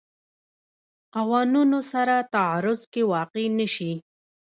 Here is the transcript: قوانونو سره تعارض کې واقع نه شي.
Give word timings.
قوانونو 1.13 1.79
سره 1.91 2.15
تعارض 2.33 2.81
کې 2.93 3.01
واقع 3.13 3.45
نه 3.59 3.67
شي. 3.75 3.91